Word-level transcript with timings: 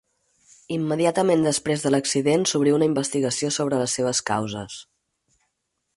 Immediatament 0.77 1.43
després 1.47 1.83
de 1.85 1.91
l'accident 1.93 2.47
s'obrí 2.53 2.73
una 2.79 2.89
investigació 2.93 3.53
sobre 3.59 3.83
les 3.85 3.97
seves 3.99 4.23
causes. 4.31 4.83